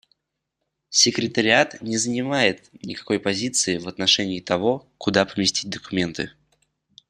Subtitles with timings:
[0.89, 6.31] Секретариат не занимает никакой позиции в отношении того, куда поместить документы.